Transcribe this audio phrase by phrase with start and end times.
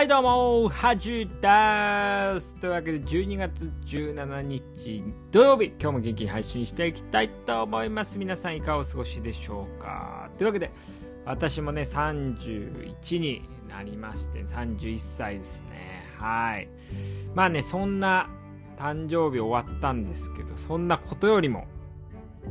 [0.00, 2.56] はいどうも、はじです。
[2.56, 8.18] というわけで12月17日土曜日、今日も元気に配信していきたいと思います。
[8.18, 10.70] 皆さんいかがお過ごしでしょうかというわけで、
[11.26, 16.06] 私もね、31になりまして、31歳ですね。
[16.16, 16.68] はい。
[17.34, 18.30] まあね、そんな
[18.78, 21.66] 誕生日終わったんですけど、そんなことよりも、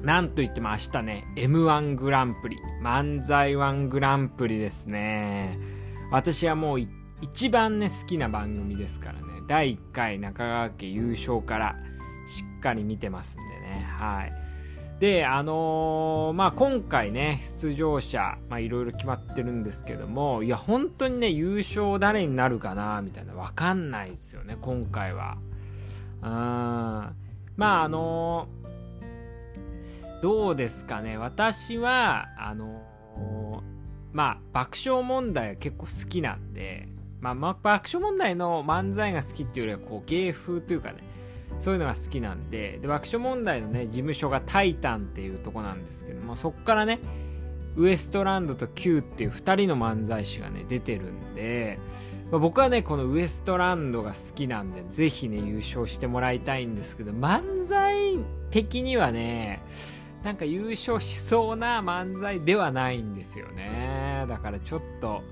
[0.00, 5.58] なんといっても明日ね、M1 グランプリ、漫才1グランプリですね。
[6.12, 9.26] 私はもう一番ね、好きな番組ですからね。
[9.46, 11.76] 第1回中川家優勝から
[12.26, 13.86] しっかり見てますんでね。
[13.98, 14.32] はい。
[14.98, 25.38] で、あのー、まあ、今回ね、出場者、まあ、いろいろ決まってるんですけども、いや、本当にね、優勝誰になるかな、みたいな、わかんないですよね、今回は。
[26.22, 26.28] うん。
[26.28, 27.14] ま
[27.58, 33.60] あ、あのー、どうですかね、私は、あのー、
[34.12, 36.88] まあ、爆笑問題結構好きなんで、
[37.22, 40.98] まあ、爆笑問題の漫才が好きっていうよりは、こう、芸風というかね、
[41.60, 46.98] そういうのが好きなんで、で、爆笑問題のね、事務所がタイタンっていうとこなんですけども、そっからね、
[47.76, 51.78] ウエストランドと Q っていう2人の漫才師がね、出てるんで、
[52.30, 58.18] まあ、僕はね、このウエストランドが好きなんで、ぜひね、優勝してもらいたいんですけど、漫才
[58.50, 59.62] 的にはね、
[60.22, 64.24] なんか優勝しそうな漫才ではないんですよね。
[64.28, 65.22] だからちょっと、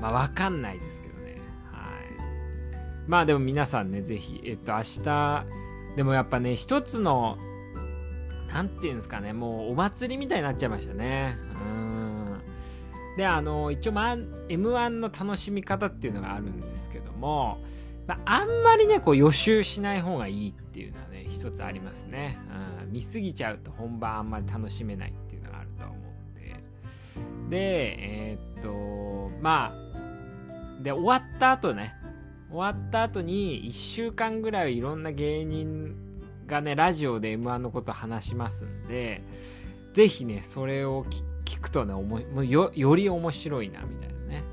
[0.00, 1.36] まあ、わかんないですけどね。
[1.72, 3.08] はい。
[3.08, 5.44] まあでも皆さんね、ぜひ、えっと、明日、
[5.96, 7.36] でもやっぱね、一つの、
[8.52, 11.36] なんていうんですかね、もうお祭りみたいになっちゃいましたね。
[11.76, 12.40] うん。
[13.16, 17.58] で、あの、一応、ま、M1 の楽しみ方っていうのがあるんですけども、
[18.06, 22.38] まあ、あんまりね、こう予習しない方がいいっていうのはね、一つありますね。
[22.84, 22.92] うん。
[22.92, 25.96] 見すぎちゃうと本番あんまり楽しめないっていうのがあると思う
[26.30, 26.56] んで。
[27.50, 27.96] で、
[28.30, 29.87] えー、っと、まあ、
[30.78, 31.94] で、終わった後ね、
[32.50, 35.94] 終わった後に1週間ぐらいいろんな芸人
[36.46, 39.22] がね、ラジオで M1 のこと話しますんで、
[39.92, 41.04] ぜひね、それを
[41.44, 44.44] 聞くとね、もよより面白いな、みたいなね。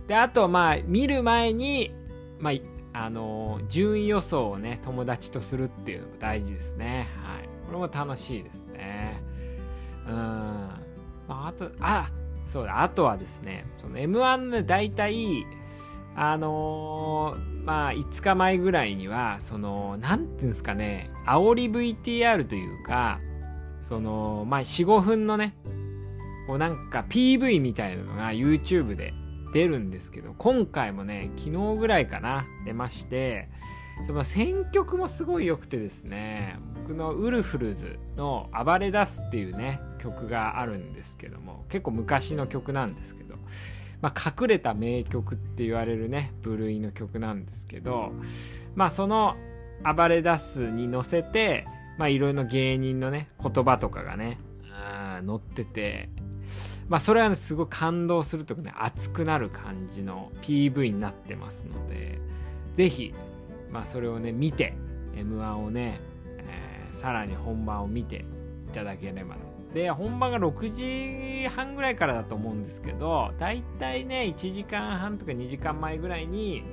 [0.00, 0.06] うん。
[0.06, 1.92] で、あと、まあ、見る前に、
[2.40, 7.08] まあ、あのー、順位予想をね、友達とするっていうのも大事ですね。
[7.22, 7.48] はい。
[7.66, 9.22] これも楽しいですね。
[10.06, 10.14] うん。
[10.14, 10.72] ま
[11.28, 12.10] あ、あと、あ、
[12.48, 15.46] そうだ、あとはですね、その M1 で大体、
[16.16, 23.20] あのー、まあ、5日前ぐらいには、その、なんていうんですかね、煽り VTR というか、
[23.82, 25.54] その、まあ、4、5分のね、
[26.46, 29.12] こうなんか PV みたいなのが YouTube で
[29.52, 33.50] 出るんですけど、今回もね、昨日ぐらいかな、出まして、
[34.06, 43.36] その選曲もすごい良くてですね、僕のウルフルズの暴れ出すっていうね、曲があるんですけども、結構昔の曲なんですけど、
[44.00, 48.12] まあ、隠れた名曲って言われるね、部類の曲なんですけど、
[48.74, 49.36] まあ、その
[49.82, 51.64] 暴れ出すに乗せて、
[51.98, 54.38] まあ、いろいろ芸人のね、言葉とかがね、
[55.26, 56.08] 載ってて、
[56.88, 62.18] まあ、それはね、すごい感動するとかね、熱くなる感じの PV になってますので、
[62.74, 63.12] ぜひ、
[63.70, 64.74] まあ、それをね、見て、
[65.14, 66.00] M1 をね、
[66.38, 68.24] えー、さらに本番を見て
[68.68, 69.34] いただければ
[69.74, 76.64] で、本番が6時半ぐらいからだと思うんですけど、だいたいね、1時間半とか2時間前ぐらいに、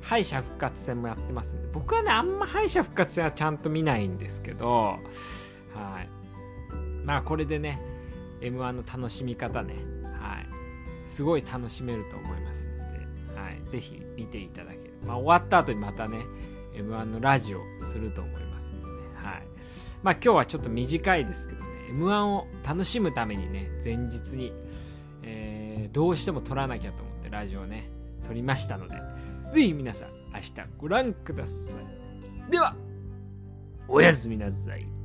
[0.00, 4.98] 敗者復活戦もやってますんで、僕はね、あんま敗者復活戦はちゃんと見ないんですけど、
[5.74, 6.08] はい。
[7.04, 7.80] まあ、これでね、
[8.40, 9.74] M1 の楽しみ方ね、
[10.20, 10.46] はい。
[11.06, 13.60] すごい楽しめると思いますので、はい。
[13.68, 15.08] ぜひ見ていただければ。
[15.08, 16.18] まあ、終わった後にまたね、
[16.74, 19.42] M1 のラジオすると思いますんでね、はい。
[20.02, 24.52] まあ、今日はちょっと短いですけどね、M1 を楽しむためにね、前日に、
[25.22, 27.88] えー、どうしても撮らなきゃと思ってラジオをね、
[28.26, 28.96] 撮りましたので、
[29.52, 31.74] ぜひ皆さん、明日ご覧くださ
[32.48, 32.50] い。
[32.50, 32.74] では、
[33.88, 34.95] おやすみなさい。